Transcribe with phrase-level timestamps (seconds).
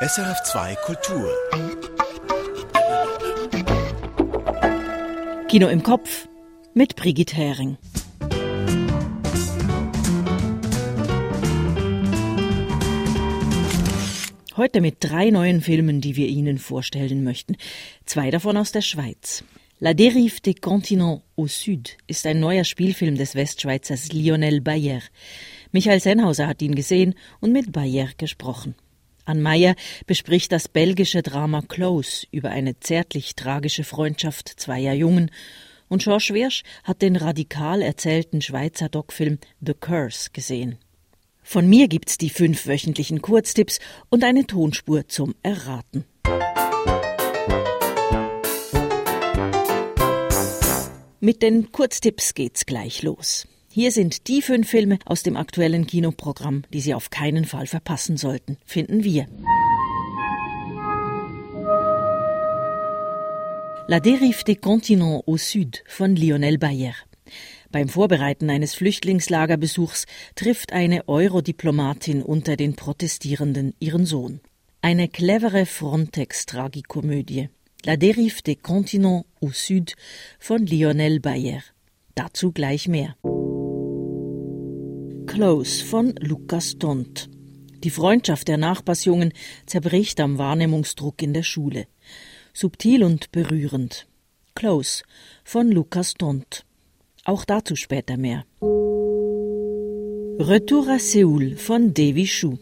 [0.00, 1.28] SRF2 Kultur.
[5.48, 6.28] Kino im Kopf
[6.72, 7.78] mit Brigitte Hering.
[14.56, 17.56] Heute mit drei neuen Filmen, die wir Ihnen vorstellen möchten.
[18.06, 19.42] Zwei davon aus der Schweiz.
[19.80, 25.02] La Dérive des Continents au Sud ist ein neuer Spielfilm des Westschweizers Lionel Bayer.
[25.72, 28.76] Michael Sennhauser hat ihn gesehen und mit Bayer gesprochen.
[29.28, 29.74] Ann Meyer
[30.06, 35.30] bespricht das belgische Drama Close über eine zärtlich tragische Freundschaft zweier Jungen
[35.88, 40.78] und George Wirsch hat den radikal erzählten Schweizer Doc-Film The Curse gesehen.
[41.42, 46.04] Von mir gibt's die fünf wöchentlichen Kurztipps und eine Tonspur zum Erraten.
[51.20, 53.46] Mit den Kurztipps geht's gleich los.
[53.80, 58.16] Hier sind die fünf Filme aus dem aktuellen Kinoprogramm, die Sie auf keinen Fall verpassen
[58.16, 59.28] sollten, finden wir.
[63.86, 66.94] La dérive des continents au Sud von Lionel Bayer.
[67.70, 74.40] Beim Vorbereiten eines Flüchtlingslagerbesuchs trifft eine Eurodiplomatin unter den Protestierenden ihren Sohn.
[74.82, 77.48] Eine clevere Frontex-Tragikomödie.
[77.84, 79.94] La dérive des continents au Sud
[80.40, 81.62] von Lionel Bayer.
[82.16, 83.14] Dazu gleich mehr.
[85.28, 87.28] Close von Lukas Dont.
[87.84, 89.34] Die Freundschaft der Nachbarsjungen
[89.66, 91.86] zerbricht am Wahrnehmungsdruck in der Schule.
[92.54, 94.08] Subtil und berührend.
[94.54, 95.04] Close
[95.44, 96.64] von Lukas Dont.
[97.24, 98.46] Auch dazu später mehr.
[100.40, 102.56] Retour à Seoul von Devi Shu.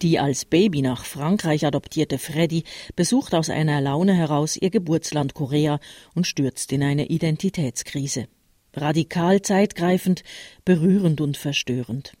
[0.00, 2.62] Die als Baby nach Frankreich adoptierte Freddy
[2.94, 5.80] besucht aus einer Laune heraus ihr Geburtsland Korea
[6.14, 8.28] und stürzt in eine Identitätskrise.
[8.74, 10.22] Radikal zeitgreifend,
[10.64, 12.14] berührend und verstörend.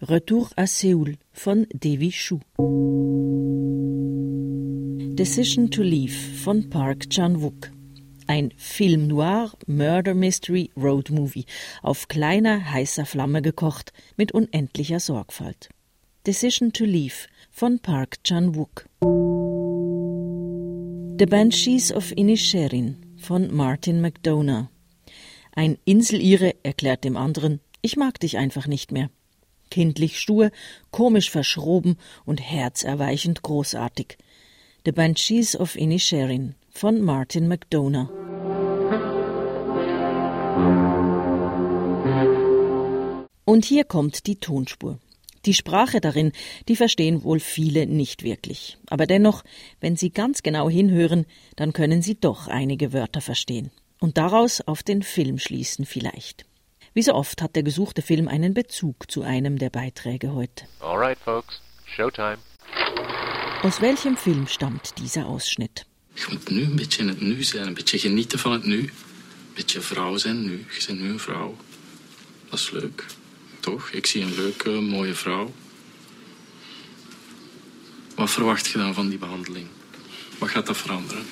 [0.00, 2.38] Retour à Seoul von Devi Shu.
[5.16, 6.12] Decision to Leave
[6.44, 7.72] von Park Chan-wook.
[8.28, 11.46] Ein Film noir, Murder Mystery, Road Movie,
[11.82, 15.68] auf kleiner, heißer Flamme gekocht, mit unendlicher Sorgfalt.
[16.24, 18.86] Decision to Leave von Park Chan-wook.
[21.18, 24.68] The Banshees of Inisherin von Martin McDonough.
[25.58, 29.10] Ein Inselire erklärt dem anderen, ich mag dich einfach nicht mehr.
[29.72, 30.52] Kindlich stur,
[30.92, 34.18] komisch verschroben und herzerweichend großartig.
[34.84, 38.08] The Banshees of Inisherin von Martin McDonough.
[43.44, 45.00] Und hier kommt die Tonspur.
[45.44, 46.30] Die Sprache darin,
[46.68, 48.78] die verstehen wohl viele nicht wirklich.
[48.86, 49.42] Aber dennoch,
[49.80, 51.26] wenn Sie ganz genau hinhören,
[51.56, 53.72] dann können Sie doch einige Wörter verstehen.
[54.00, 56.44] Und daraus auf den Film schließen vielleicht.
[56.94, 60.64] Wie so oft hat der gesuchte Film einen Bezug zu einem der Beiträge heute.
[60.80, 61.60] All right, folks.
[61.84, 62.38] Showtime.
[63.62, 65.84] Aus welchem Film stammt dieser Ausschnitt?
[66.14, 68.78] Je moet nu een beetje in het nu zijn, een beetje genieten van het nu.
[68.78, 68.90] Een
[69.54, 70.66] beetje vrouw zijn nu.
[70.78, 71.56] Je bent nu een vrouw.
[72.50, 73.06] Dat is leuk.
[73.60, 73.90] Toch?
[73.90, 75.52] Ik zie een leuke, mooie vrouw.
[78.14, 79.66] Wat verwacht je dan van die behandeling?
[80.38, 81.24] Wat gaat dat veranderen?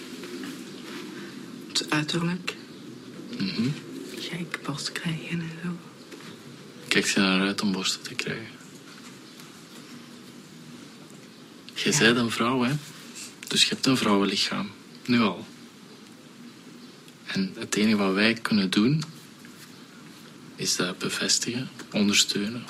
[1.78, 2.56] Het uiterlijk.
[3.38, 3.68] Mhm.
[4.18, 5.68] Gek borst krijgen en zo.
[6.88, 8.46] Kijkt je naar uit om borsten te krijgen?
[11.74, 12.72] Je bent een vrouw, hè?
[13.48, 14.70] Dus je hebt een vrouwenlichaam.
[15.06, 15.46] Nu al.
[17.26, 19.02] En het enige wat wij kunnen doen,
[20.54, 22.64] is dat bevestigen, ondersteunen.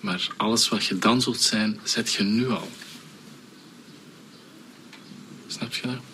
[0.00, 2.70] Maar alles wat je dan zult zijn, zet je nu al.
[5.46, 6.11] Snap je dat?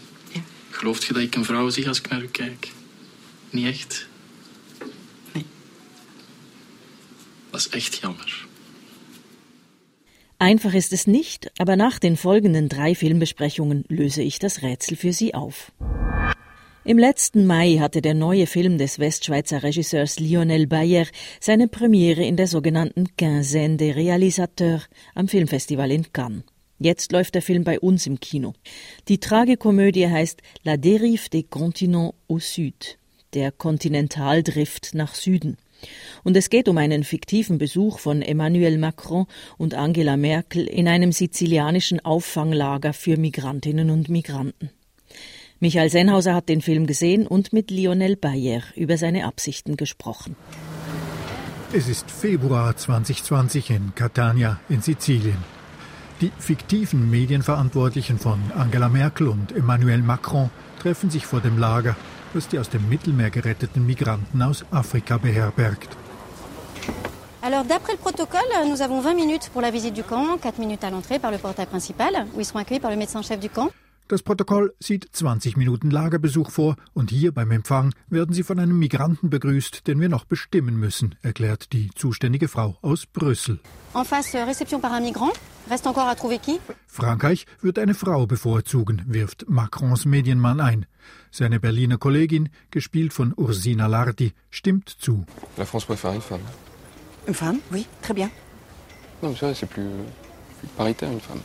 [0.78, 2.72] Gelooft je dat ik een vrouw zie als ik naar u kijk?
[3.50, 4.08] Niet echt?
[5.32, 5.44] Nee.
[7.50, 8.46] Dat is echt jammer.
[10.36, 15.12] Einfach ist es nicht, aber nach den folgenden drei Filmbesprechungen löse ich das Rätsel für
[15.12, 15.72] Sie auf.
[16.84, 21.06] Im letzten Mai hatte der neue Film des Westschweizer Regisseurs Lionel Bayer
[21.40, 26.44] seine Premiere in der sogenannten Quinzaine des Réalisateurs am Filmfestival in Cannes.
[26.78, 28.54] Jetzt läuft der Film bei uns im Kino.
[29.08, 32.98] Die Tragikomödie heißt La dérive des continents au Sud,
[33.34, 35.56] der Kontinentaldrift nach Süden.
[36.24, 39.26] Und es geht um einen fiktiven Besuch von Emmanuel Macron
[39.56, 44.70] und Angela Merkel in einem sizilianischen Auffanglager für Migrantinnen und Migranten.
[45.60, 50.36] Michael Sennhauser hat den Film gesehen und mit Lionel Bayer über seine Absichten gesprochen.
[51.72, 55.57] Es ist Februar 2020 in Catania in Sizilien.
[56.20, 60.50] Die fiktiven Medienverantwortlichen von Angela Merkel und Emmanuel Macron
[60.80, 61.94] treffen sich vor dem Lager,
[62.34, 65.96] das die aus dem Mittelmeer geretteten Migranten aus Afrika beherbergt.
[67.40, 70.82] Alors, d'après le protocole, nous avons 20 minutes pour la visite du camp, 4 minutes
[70.82, 73.70] à l'entrée par le portail principal, où ils seront accueillis par le médecin-chef du camp.
[74.08, 78.78] Das Protokoll sieht 20 Minuten Lagerbesuch vor und hier beim Empfang werden Sie von einem
[78.78, 83.58] Migranten begrüßt, den wir noch bestimmen müssen, erklärt die zuständige Frau aus Brüssel.
[83.92, 85.32] En face, euh, réception par un migrant.
[85.68, 90.86] Reste encore à trouver qui Frankreich wird eine Frau bevorzugen, wirft Macrons Medienmann ein.
[91.30, 95.26] Seine Berliner Kollegin, gespielt von Ursina Lardi, stimmt zu.
[95.58, 96.40] La France préfère une femme.
[97.26, 98.30] Une femme Oui, très bien.
[99.22, 99.90] Non, mais c'est vrai, c'est plus,
[100.60, 101.42] plus paritaire une femme.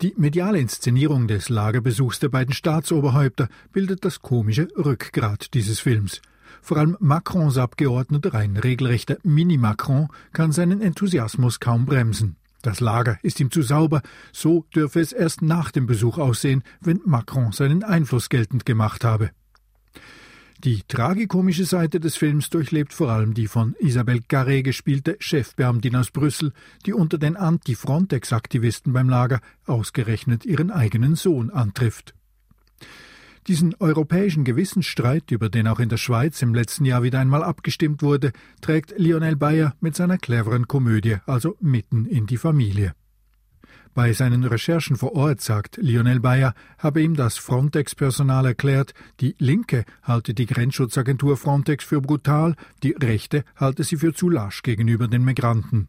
[0.00, 6.22] Die mediale Inszenierung des Lagerbesuchs der beiden Staatsoberhäupter bildet das komische Rückgrat dieses Films.
[6.62, 12.36] Vor allem Macrons Abgeordneter, ein regelrechter Mini-Macron, kann seinen Enthusiasmus kaum bremsen.
[12.62, 14.02] Das Lager ist ihm zu sauber,
[14.32, 19.30] so dürfe es erst nach dem Besuch aussehen, wenn Macron seinen Einfluss geltend gemacht habe.
[20.64, 26.10] Die tragikomische Seite des Films durchlebt vor allem die von Isabelle Carré gespielte Chefbeamtin aus
[26.10, 26.52] Brüssel,
[26.84, 32.12] die unter den Anti-Frontex-Aktivisten beim Lager ausgerechnet ihren eigenen Sohn antrifft.
[33.46, 38.02] Diesen europäischen Gewissensstreit, über den auch in der Schweiz im letzten Jahr wieder einmal abgestimmt
[38.02, 42.94] wurde, trägt Lionel Bayer mit seiner cleveren Komödie also mitten in die Familie.
[43.98, 49.84] Bei seinen Recherchen vor Ort sagt Lionel Bayer, habe ihm das Frontex-Personal erklärt, die Linke
[50.04, 52.54] halte die Grenzschutzagentur Frontex für brutal,
[52.84, 55.88] die Rechte halte sie für zu lasch gegenüber den Migranten.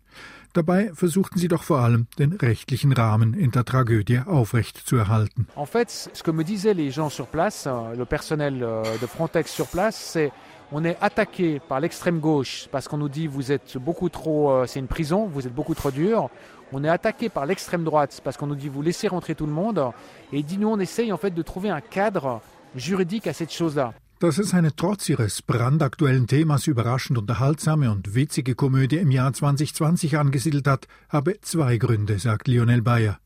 [0.54, 5.48] Dabei versuchten sie doch vor allem, den rechtlichen Rahmen in der Tragödie aufrechtzuerhalten.
[5.56, 9.52] En fait, ce que me disaient les gens sur place, le personnel euh, de Frontex
[9.52, 10.32] sur place, c'est
[10.72, 14.66] on est attaqué par l'extrême gauche parce qu'on nous dit vous êtes beaucoup trop, euh,
[14.68, 16.30] c'est une prison, vous êtes beaucoup trop dur.
[16.71, 19.51] On est attaqué par l'extrême droite parce qu'on nous dit vous laissez rentrer tout le
[19.51, 19.83] monde.
[20.31, 22.42] Et dit nous on essaye en fait de trouver un cadre
[22.75, 23.94] juridique à cette chose-là.
[24.19, 30.18] Dass es eine trotz ihres brandaktuellen Themas überraschend unterhaltsame und witzige Komödie im Jahr 2020
[30.18, 33.18] angesiedelt hat, habe zwei Gründe, sagt Lionel Bayer.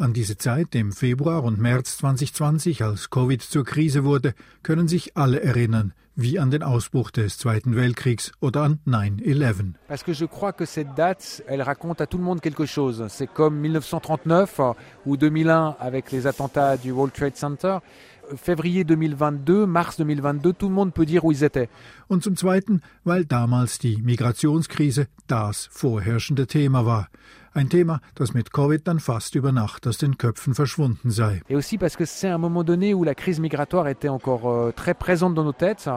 [0.00, 4.32] An diese Zeit im Februar und März 2020, als Covid zur Krise wurde,
[4.62, 9.74] können sich alle erinnern, wie an den Ausbruch des Zweiten Weltkriegs oder an 9-11.
[9.88, 13.04] Parce que je crois que cette date, elle raconte à tout le monde quelque chose.
[13.10, 14.72] C'est comme 1939 euh,
[15.04, 17.80] ou 2001 avec les attentats du World Trade Center.
[18.36, 21.68] Février 2022, mars 2022, tout le monde peut dire où ils étaient.
[22.08, 27.08] Und zum Zweiten, weil damals die Migrationskrise das vorherrschende Thema war.
[27.52, 31.42] Ein Thema, das mit Covid dann fast über Nacht aus den Köpfen verschwunden sei.
[31.48, 34.70] Et aussi parce que c'est un moment donné où la crise migratoire était encore euh,
[34.70, 35.90] très présente dans nos têtes.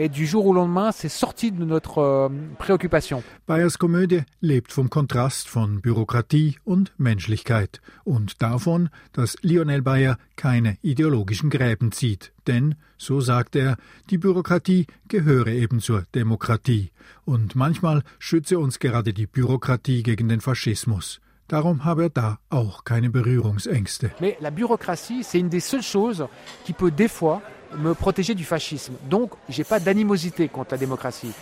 [0.00, 3.24] Et du jour au lendemain, c'est sorti de notre euh, préoccupation.
[3.48, 10.76] Bayers Komödie lebt vom Kontrast von Bürokratie und Menschlichkeit und davon, dass Lionel Bayer keine
[10.82, 12.32] ideologischen Gräben zieht.
[12.46, 13.76] Denn, so sagt er,
[14.08, 16.92] die Bürokratie gehöre eben zur Demokratie.
[17.24, 21.20] Und manchmal schütze uns gerade die Bürokratie gegen den Faschismus.
[21.48, 24.12] Darum habe er da auch keine Berührungsängste.
[24.20, 26.24] Mais la bureaucratie, c'est une des seules choses
[26.64, 27.42] qui peut des fois
[27.76, 28.94] me protéger du fascisme.
[29.08, 31.32] Donc, j'ai pas d'animosité contre la démocratie.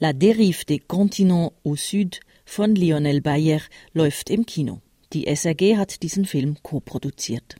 [0.00, 2.16] La Dérive des Continents au Sud
[2.46, 3.60] von Lionel Bayer
[3.94, 4.80] läuft im Kino.
[5.12, 7.56] Die SRG hat diesen Film co-produziert.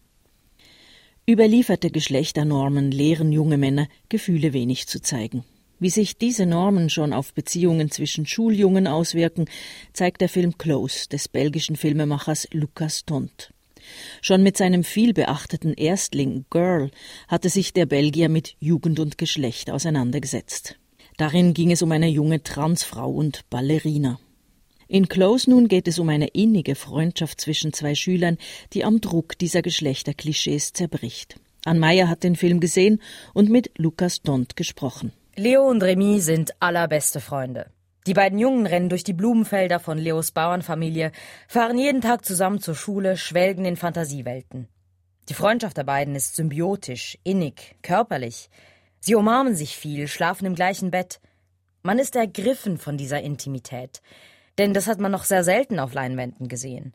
[1.29, 5.45] Überlieferte Geschlechternormen lehren junge Männer, Gefühle wenig zu zeigen.
[5.79, 9.47] Wie sich diese Normen schon auf Beziehungen zwischen Schuljungen auswirken,
[9.93, 13.53] zeigt der Film Close des belgischen Filmemachers Lucas Tont.
[14.23, 16.91] Schon mit seinem vielbeachteten Erstling Girl
[17.29, 20.77] hatte sich der Belgier mit Jugend und Geschlecht auseinandergesetzt.
[21.17, 24.19] Darin ging es um eine junge Transfrau und Ballerina.
[24.89, 28.39] In Close nun geht es um eine innige Freundschaft zwischen zwei Schülern,
[28.73, 31.37] die am Druck dieser Geschlechterklischees zerbricht.
[31.65, 33.01] Ann Meyer hat den Film gesehen
[33.35, 35.13] und mit Lukas Dont gesprochen.
[35.37, 37.67] Leo und Remy sind allerbeste Freunde.
[38.07, 41.13] Die beiden Jungen rennen durch die Blumenfelder von Leos Bauernfamilie,
[41.49, 44.69] fahren jeden Tag zusammen zur Schule, schwelgen in Fantasiewelten.
[45.29, 48.49] Die Freundschaft der beiden ist symbiotisch, innig, körperlich.
[49.01, 51.21] Sie umarmen sich viel, schlafen im gleichen Bett.
[51.83, 54.01] Man ist ergriffen von dieser Intimität.
[54.59, 56.95] Denn das hat man noch sehr selten auf Leinwänden gesehen.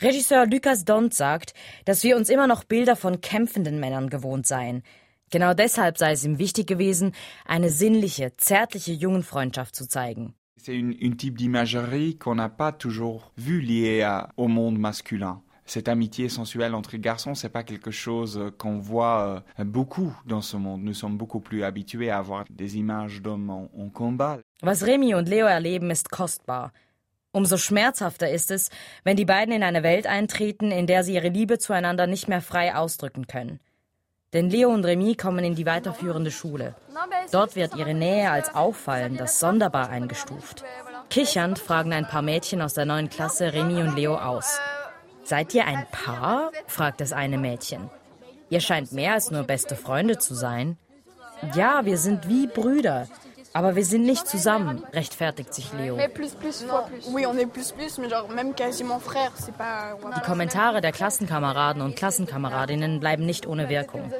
[0.00, 4.82] Regisseur Lucas Dont sagt, dass wir uns immer noch Bilder von kämpfenden Männern gewohnt seien.
[5.30, 7.12] Genau deshalb sei es ihm wichtig gewesen,
[7.46, 10.34] eine sinnliche, zärtliche Jungenfreundschaft zu zeigen.
[10.58, 15.42] C'est une, une type d'imagerie qu'on n'a pas toujours vu liée à- au monde masculin.
[15.68, 20.56] Cette amitié sensuelle entre garçons, c'est pas quelque chose qu'on voit euh, beaucoup dans ce
[20.56, 20.82] monde.
[20.84, 24.38] Nous sommes beaucoup plus habitués à avoir des images d'hommes en, en combat.
[24.62, 26.72] Was Remy und Leo erleben, ist kostbar.
[27.32, 28.70] Umso schmerzhafter ist es,
[29.04, 32.40] wenn die beiden in eine Welt eintreten, in der sie ihre Liebe zueinander nicht mehr
[32.40, 33.58] frei ausdrücken können.
[34.36, 36.74] Denn Leo und Remy kommen in die weiterführende Schule.
[37.32, 40.62] Dort wird ihre Nähe als auffallend, als sonderbar eingestuft.
[41.08, 44.60] Kichernd fragen ein paar Mädchen aus der neuen Klasse Remy und Leo aus.
[45.24, 46.52] Seid ihr ein Paar?
[46.66, 47.88] fragt das eine Mädchen.
[48.50, 50.76] Ihr scheint mehr als nur beste Freunde zu sein.
[51.54, 53.08] Ja, wir sind wie Brüder.
[53.56, 55.96] Aber wir sind nicht zusammen, rechtfertigt sich Leo.
[60.14, 64.12] Die Kommentare der Klassenkameraden und Klassenkameradinnen bleiben nicht ohne Wirkung.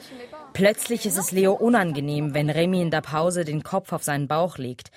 [0.55, 4.57] Plötzlich ist es Leo unangenehm, wenn Remy in der Pause den Kopf auf seinen Bauch
[4.57, 4.90] legt.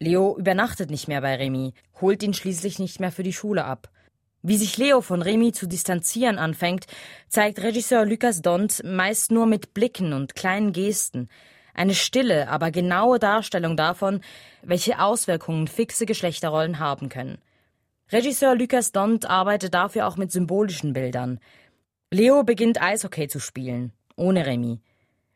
[0.00, 3.88] Leo übernachtet nicht mehr bei Remy, holt ihn schließlich nicht mehr für die Schule ab.
[4.42, 6.86] Wie sich Leo von Remy zu distanzieren anfängt,
[7.28, 11.28] zeigt Regisseur Lucas Dont meist nur mit Blicken und kleinen Gesten
[11.76, 14.20] eine stille, aber genaue Darstellung davon,
[14.62, 17.38] welche Auswirkungen fixe Geschlechterrollen haben können.
[18.10, 21.40] Regisseur Lucas Dont arbeitet dafür auch mit symbolischen Bildern.
[22.10, 24.80] Leo beginnt Eishockey zu spielen, ohne Remy.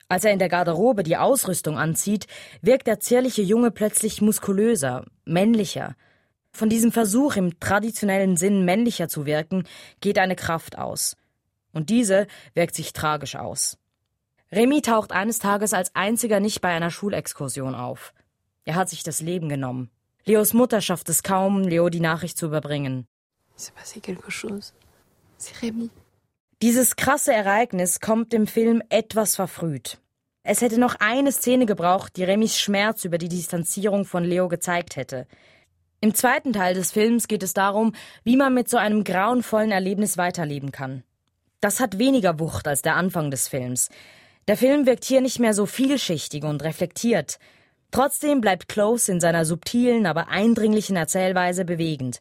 [0.08, 2.26] Als er in der Garderobe die Ausrüstung anzieht,
[2.62, 5.94] wirkt der zierliche Junge plötzlich muskulöser, männlicher.
[6.52, 9.64] Von diesem Versuch, im traditionellen Sinn männlicher zu wirken,
[10.00, 11.16] geht eine Kraft aus.
[11.72, 13.79] Und diese wirkt sich tragisch aus.
[14.52, 18.12] Remy taucht eines Tages als einziger nicht bei einer Schulexkursion auf.
[18.64, 19.90] Er hat sich das Leben genommen.
[20.24, 23.06] Leos Mutter schafft es kaum, Leo die Nachricht zu überbringen.
[26.62, 29.98] Dieses krasse Ereignis kommt im Film etwas verfrüht.
[30.42, 34.96] Es hätte noch eine Szene gebraucht, die Remys Schmerz über die Distanzierung von Leo gezeigt
[34.96, 35.26] hätte.
[36.00, 40.16] Im zweiten Teil des Films geht es darum, wie man mit so einem grauenvollen Erlebnis
[40.16, 41.02] weiterleben kann.
[41.60, 43.90] Das hat weniger Wucht als der Anfang des Films.
[44.48, 47.38] Der Film wirkt hier nicht mehr so vielschichtig und reflektiert.
[47.90, 52.20] Trotzdem bleibt Close in seiner subtilen, aber eindringlichen Erzählweise bewegend.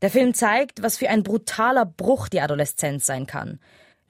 [0.00, 3.60] Der Film zeigt, was für ein brutaler Bruch die Adoleszenz sein kann.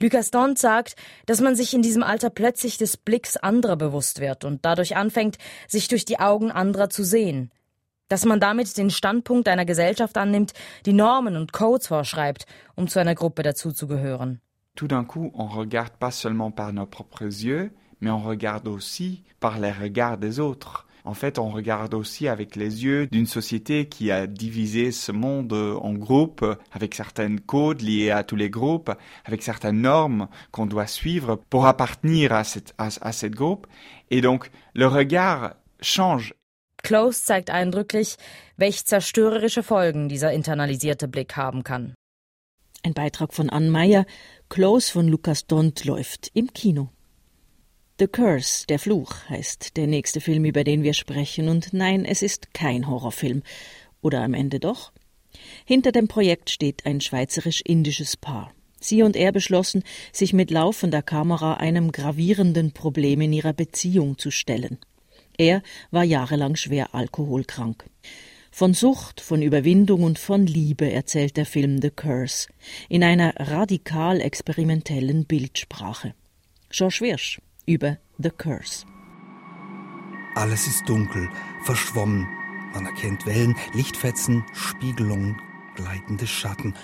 [0.00, 4.44] Lucas Dont sagt, dass man sich in diesem Alter plötzlich des Blicks anderer bewusst wird
[4.44, 7.52] und dadurch anfängt, sich durch die Augen anderer zu sehen.
[8.08, 10.54] Dass man damit den Standpunkt einer Gesellschaft annimmt,
[10.86, 14.40] die Normen und Codes vorschreibt, um zu einer Gruppe dazuzugehören.
[14.76, 19.24] Tout d'un coup, on regarde pas seulement par nos propres yeux, mais on regarde aussi
[19.40, 20.86] par les regards des autres.
[21.04, 25.52] En fait, on regarde aussi avec les yeux d'une société qui a divisé ce monde
[25.52, 28.92] en groupes, avec certaines codes liées à tous les groupes,
[29.24, 33.66] avec certaines normes qu'on doit suivre pour appartenir à cette, à, à cette groupe.
[34.10, 36.34] Et donc, le regard change.
[36.84, 38.16] Close zeigt eindrücklich,
[38.56, 41.94] welch zerstörerische Folgen dieser internalisierte Blick haben kann.
[42.84, 44.04] Ein Beitrag von Ann Meyer,
[44.52, 46.90] Close von Lukas Dont läuft im Kino.
[47.98, 51.48] The Curse, der Fluch, heißt der nächste Film, über den wir sprechen.
[51.48, 53.42] Und nein, es ist kein Horrorfilm.
[54.02, 54.92] Oder am Ende doch?
[55.64, 58.52] Hinter dem Projekt steht ein schweizerisch-indisches Paar.
[58.78, 64.30] Sie und er beschlossen, sich mit laufender Kamera einem gravierenden Problem in ihrer Beziehung zu
[64.30, 64.76] stellen.
[65.38, 67.86] Er war jahrelang schwer alkoholkrank.
[68.54, 72.48] Von Sucht, von Überwindung und von Liebe erzählt der Film The Curse
[72.90, 76.14] in einer radikal experimentellen Bildsprache.
[76.68, 78.84] George Wirsch über The Curse.
[80.34, 81.30] Alles ist dunkel,
[81.64, 82.28] verschwommen.
[82.74, 85.40] Man erkennt Wellen, Lichtfetzen, Spiegelungen,
[85.74, 86.74] gleitende Schatten,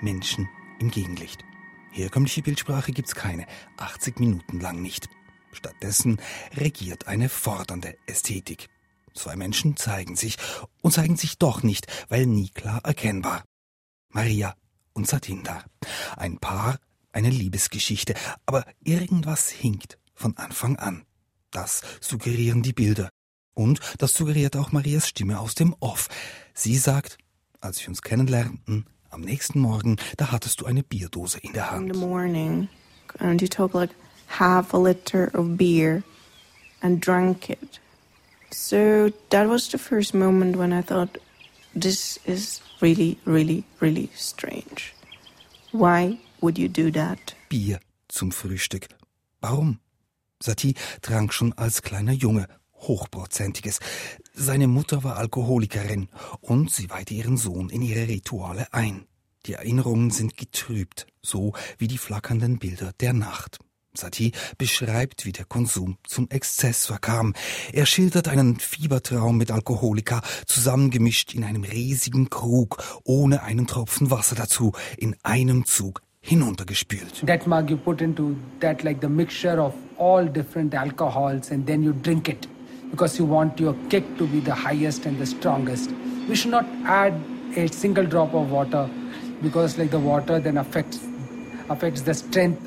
[0.00, 0.48] Menschen
[0.80, 1.44] im Gegenlicht.
[1.90, 3.44] Herkömmliche Bildsprache gibt's keine,
[3.76, 5.10] 80 Minuten lang nicht.
[5.52, 6.22] Stattdessen
[6.56, 8.70] regiert eine fordernde Ästhetik.
[9.14, 10.36] Zwei Menschen zeigen sich
[10.82, 13.44] und zeigen sich doch nicht, weil nie klar erkennbar.
[14.10, 14.54] Maria
[14.92, 15.64] und Satinda.
[16.16, 16.78] Ein Paar,
[17.12, 18.14] eine Liebesgeschichte,
[18.46, 21.04] aber irgendwas hinkt von Anfang an.
[21.50, 23.08] Das suggerieren die Bilder.
[23.54, 26.08] Und das suggeriert auch Marias Stimme aus dem Off.
[26.54, 27.18] Sie sagt,
[27.60, 31.88] als wir uns kennenlernten, am nächsten Morgen, da hattest du eine Bierdose in der Hand.
[31.88, 32.68] In the morning,
[33.18, 33.90] and you took like
[34.38, 36.02] half a liter of beer
[36.82, 37.80] and drank it.
[38.50, 41.18] So that was the first moment when I thought,
[41.74, 44.94] this is really, really, really strange.
[45.72, 47.34] Why would you do that?
[47.48, 48.88] Bier zum Frühstück.
[49.40, 49.80] Warum?
[50.40, 53.80] Satie trank schon als kleiner Junge hochprozentiges.
[54.32, 56.08] Seine Mutter war Alkoholikerin
[56.40, 59.06] und sie weihte ihren Sohn in ihre Rituale ein.
[59.46, 63.58] Die Erinnerungen sind getrübt, so wie die flackernden Bilder der Nacht.
[63.98, 67.34] Satie beschreibt, wie der Konsum zum Exzess verkam.
[67.72, 74.36] Er schildert einen Fiebertraum mit Alkoholika, zusammengemischt in einem riesigen Krug, ohne einen Tropfen Wasser
[74.36, 77.26] dazu, in einem Zug hinuntergespült.
[77.26, 81.82] That mug you put into that like the mixture of all different alcohols and then
[81.82, 82.48] you drink it
[82.90, 85.90] because you want your kick to be the highest and the strongest.
[86.28, 87.14] We should not add
[87.56, 88.88] a single drop of water
[89.42, 91.00] because like the water then affects
[91.70, 92.60] affects the strength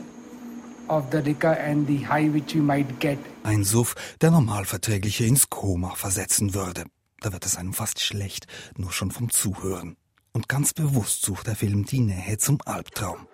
[3.43, 6.83] ein Suff, der Normalverträgliche ins Koma versetzen würde.
[7.21, 9.95] Da wird es einem fast schlecht, nur schon vom Zuhören.
[10.33, 13.27] Und ganz bewusst sucht der Film die Nähe zum Albtraum.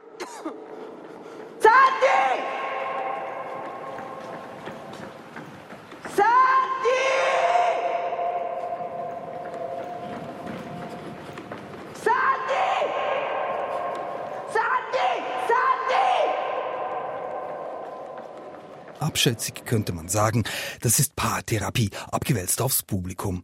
[19.17, 20.43] Abschätzig könnte man sagen,
[20.81, 23.43] das ist Paartherapie, abgewälzt aufs Publikum.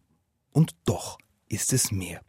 [0.52, 1.18] Und doch
[1.50, 2.22] ist es mehr.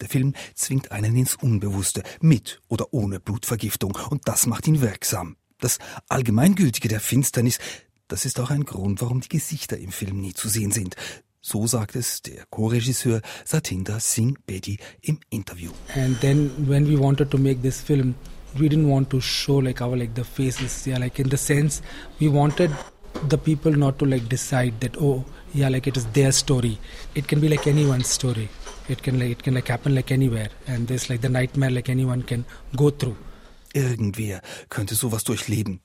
[0.00, 5.36] Der Film zwingt einen ins Unbewusste, mit oder ohne Blutvergiftung, und das macht ihn wirksam.
[5.58, 5.78] Das
[6.08, 7.58] Allgemeingültige der Finsternis,
[8.06, 10.94] das ist auch ein Grund, warum die Gesichter im Film nie zu sehen sind.
[11.40, 15.72] So sagt es der Co-Regisseur Satinder Singh Bedi im Interview.
[15.96, 18.14] And then when we wanted to make this film,
[18.58, 21.82] we didn't want to show like our like the faces, yeah, like in the sense
[22.20, 22.70] we wanted
[23.28, 26.78] the people not to like decide that oh yeah like it is their story.
[27.14, 28.48] It can be like anyone's story.
[28.88, 30.48] It can like it can like happen like anywhere.
[30.66, 32.44] And there's like the nightmare like anyone can
[32.76, 33.16] go through.
[33.74, 35.80] Irgendwer könnte sowas durchleben.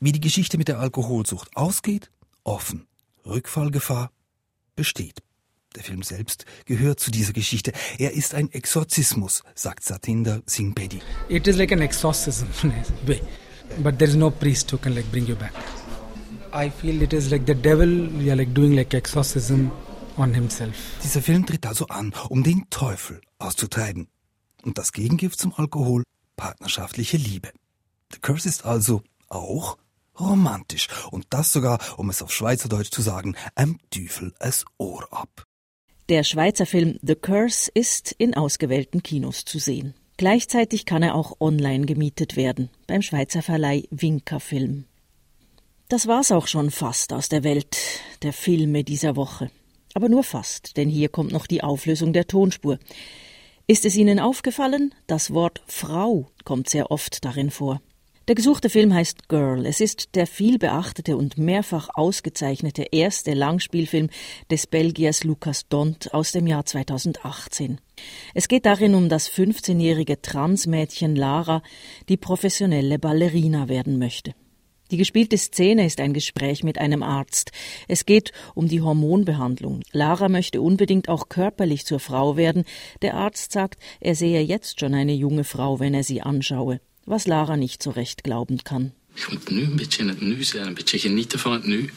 [0.00, 2.10] Wie die geschichte mit der alkoholsucht ausgeht
[2.44, 2.86] offen.
[3.26, 4.10] Rückfallgefahr
[4.76, 5.22] besteht
[5.76, 7.72] der Film selbst gehört zu dieser Geschichte.
[7.98, 11.00] Er ist ein Exorzismus, sagt Satinder Singh Bedi.
[11.28, 12.46] It is like an exorcism,
[13.82, 15.52] but there is no priest who can like bring you back.
[16.52, 17.88] I feel it is like the devil,
[18.20, 19.70] yeah, like doing like exorcism
[20.16, 20.74] on himself.
[21.02, 24.08] Dieser Film tritt also an, um den Teufel auszutreiben.
[24.62, 26.02] Und das Gegengift zum Alkohol,
[26.36, 27.50] partnerschaftliche Liebe.
[28.12, 29.78] The Curse ist also auch
[30.18, 30.88] romantisch.
[31.10, 35.46] Und das sogar, um es auf Schweizerdeutsch zu sagen, am Teufel es Ohr ab.
[36.10, 39.94] Der Schweizer Film The Curse ist in ausgewählten Kinos zu sehen.
[40.16, 44.86] Gleichzeitig kann er auch online gemietet werden, beim Schweizer Verleih Winker Film.
[45.88, 47.76] Das war's auch schon fast aus der Welt
[48.22, 49.52] der Filme dieser Woche.
[49.94, 52.80] Aber nur fast, denn hier kommt noch die Auflösung der Tonspur.
[53.68, 54.92] Ist es Ihnen aufgefallen?
[55.06, 57.80] Das Wort Frau kommt sehr oft darin vor.
[58.30, 59.66] Der gesuchte Film heißt Girl.
[59.66, 64.08] Es ist der viel beachtete und mehrfach ausgezeichnete erste Langspielfilm
[64.52, 67.80] des Belgiers Lucas Dont aus dem Jahr 2018.
[68.32, 71.60] Es geht darin um das 15-jährige Transmädchen Lara,
[72.08, 74.32] die professionelle Ballerina werden möchte.
[74.92, 77.50] Die gespielte Szene ist ein Gespräch mit einem Arzt.
[77.88, 79.80] Es geht um die Hormonbehandlung.
[79.90, 82.62] Lara möchte unbedingt auch körperlich zur Frau werden.
[83.02, 87.26] Der Arzt sagt, er sehe jetzt schon eine junge Frau, wenn er sie anschaue, was
[87.26, 88.92] Lara nicht so recht glauben kann.
[89.14, 91.78] Ich moet nu een beetje in het nu zijn, een beetje genieten van het nu.
[91.78, 91.90] Een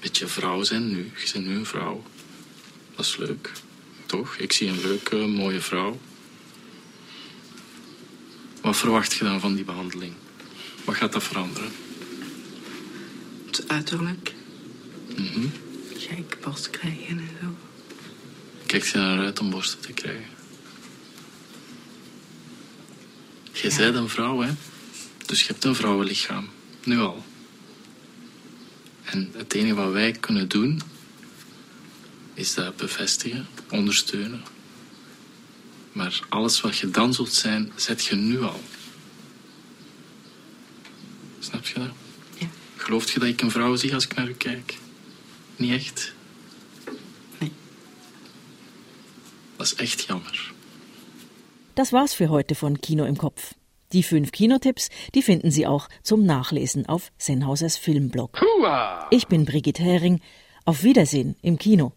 [0.00, 1.12] beetje vrouw zijn nu.
[1.24, 2.02] Je bent nu een vrouw.
[2.96, 3.52] Dat is leuk,
[4.06, 4.36] toch?
[4.36, 6.00] Ik zie een leuke, mooie vrouw.
[8.60, 10.12] Wat verwacht je dan van die behandeling?
[10.84, 11.70] Wat gaat dat veranderen?
[13.46, 14.34] Het uiterlijk.
[15.16, 15.46] Mhm.
[15.96, 17.54] Geikborst krijgen en zo.
[18.66, 20.35] Kijkt je naar uit om borsten te krijgen?
[23.62, 24.50] Je bent een vrouw, hè?
[25.26, 26.48] Dus je hebt een vrouwenlichaam.
[26.84, 27.24] Nu al.
[29.04, 30.82] En het enige wat wij kunnen doen,
[32.34, 34.42] is dat bevestigen, ondersteunen.
[35.92, 38.62] Maar alles wat je dan zult zijn, zet je nu al.
[41.38, 41.90] Snap je dat?
[42.38, 42.46] Ja.
[42.76, 44.78] Gelooft je dat ik een vrouw zie als ik naar u kijk?
[45.56, 46.12] Niet echt?
[47.38, 47.52] Nee.
[49.56, 50.54] Dat is echt jammer.
[51.76, 53.54] Das war's für heute von Kino im Kopf.
[53.92, 58.42] Die fünf Kinotipps, die finden Sie auch zum Nachlesen auf Sennhausers Filmblog.
[59.10, 60.20] Ich bin Brigitte Hering.
[60.64, 61.92] Auf Wiedersehen im Kino.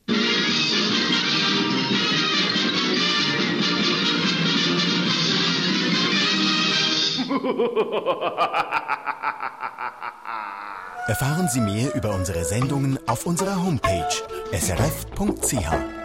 [11.08, 14.10] Erfahren Sie mehr über unsere Sendungen auf unserer Homepage
[14.52, 15.99] srf.ch.